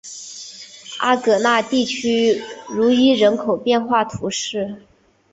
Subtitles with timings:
[0.97, 4.81] 阿戈讷地区茹伊人口变化图示